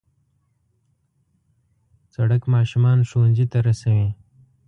[2.13, 4.09] سړک ماشومان ښوونځي ته رسوي.